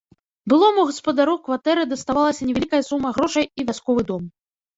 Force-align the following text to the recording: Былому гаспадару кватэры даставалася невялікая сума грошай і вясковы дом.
Былому 0.51 0.85
гаспадару 0.91 1.35
кватэры 1.47 1.83
даставалася 1.91 2.47
невялікая 2.49 2.81
сума 2.89 3.13
грошай 3.19 3.45
і 3.59 3.69
вясковы 3.71 4.01
дом. 4.11 4.27